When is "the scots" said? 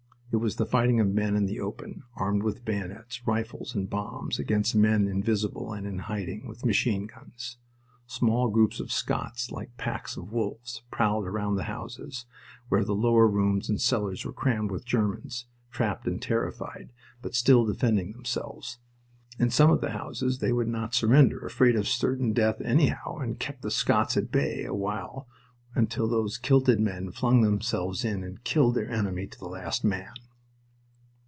23.63-24.15